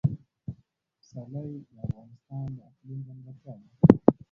پسرلی 0.99 1.49
د 1.67 1.69
افغانستان 1.85 2.45
د 2.55 2.57
اقلیم 2.69 2.99
ځانګړتیا 3.07 3.53
ده. 3.61 3.67